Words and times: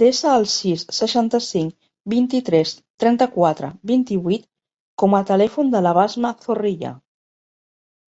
Desa 0.00 0.32
el 0.40 0.42
sis, 0.54 0.82
seixanta-cinc, 0.96 1.72
vint-i-tres, 2.14 2.74
trenta-quatre, 3.06 3.72
vint-i-vuit 3.92 4.46
com 5.04 5.18
a 5.22 5.24
telèfon 5.32 5.74
de 5.78 5.84
la 5.88 5.96
Basma 6.02 6.36
Zorrilla. 6.46 6.94